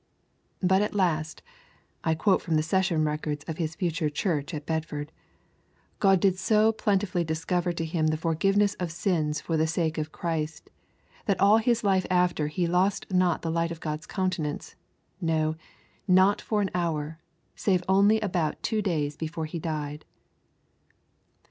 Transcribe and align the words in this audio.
'But 0.63 0.81
at 0.81 0.95
last' 0.95 1.43
I 2.03 2.15
quote 2.15 2.41
from 2.41 2.55
the 2.55 2.63
session 2.63 3.05
records 3.05 3.43
of 3.47 3.59
his 3.59 3.75
future 3.75 4.09
church 4.09 4.51
at 4.51 4.65
Bedford 4.65 5.11
'God 5.99 6.19
did 6.19 6.39
so 6.39 6.71
plentifully 6.71 7.23
discover 7.23 7.71
to 7.73 7.85
him 7.85 8.07
the 8.07 8.17
forgiveness 8.17 8.73
of 8.79 8.91
sins 8.91 9.39
for 9.39 9.57
the 9.57 9.67
sake 9.67 9.99
of 9.99 10.11
Christ, 10.11 10.71
that 11.27 11.39
all 11.39 11.57
his 11.57 11.83
life 11.83 12.07
after 12.09 12.47
he 12.47 12.65
lost 12.65 13.13
not 13.13 13.43
the 13.43 13.51
light 13.51 13.69
of 13.69 13.79
God's 13.79 14.07
countenance, 14.07 14.73
no, 15.21 15.55
not 16.07 16.41
for 16.41 16.61
an 16.63 16.71
hour, 16.73 17.19
save 17.55 17.83
only 17.87 18.19
about 18.21 18.63
two 18.63 18.81
days 18.81 19.15
before 19.15 19.45
he 19.45 19.59
died.' 19.59 20.03